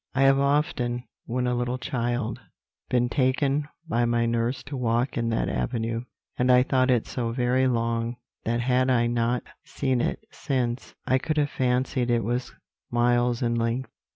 "I 0.15 0.23
have 0.23 0.39
often, 0.39 1.03
when 1.27 1.45
a 1.45 1.53
little 1.53 1.77
child, 1.77 2.39
been 2.89 3.07
taken 3.07 3.67
by 3.87 4.05
my 4.05 4.25
nurse 4.25 4.63
to 4.63 4.75
walk 4.75 5.15
in 5.15 5.29
that 5.29 5.47
avenue; 5.47 6.05
and 6.39 6.51
I 6.51 6.63
thought 6.63 6.89
it 6.89 7.05
so 7.05 7.31
very 7.33 7.67
long, 7.67 8.15
that 8.43 8.61
had 8.61 8.89
I 8.89 9.05
not 9.05 9.43
seen 9.63 10.01
it 10.01 10.19
since, 10.31 10.95
I 11.05 11.19
could 11.19 11.37
have 11.37 11.51
fancied 11.51 12.09
it 12.09 12.23
was 12.23 12.51
miles 12.89 13.43
in 13.43 13.53
length." 13.53 13.91